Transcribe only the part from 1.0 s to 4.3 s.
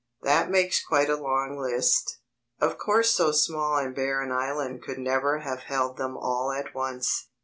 a long list. Of course so small and bare